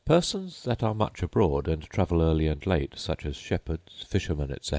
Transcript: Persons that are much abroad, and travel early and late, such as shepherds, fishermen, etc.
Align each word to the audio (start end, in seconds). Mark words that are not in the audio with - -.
Persons 0.03 0.63
that 0.63 0.81
are 0.81 0.95
much 0.95 1.21
abroad, 1.21 1.67
and 1.67 1.83
travel 1.83 2.23
early 2.23 2.47
and 2.47 2.65
late, 2.65 2.97
such 2.97 3.23
as 3.23 3.35
shepherds, 3.35 4.01
fishermen, 4.03 4.49
etc. 4.51 4.69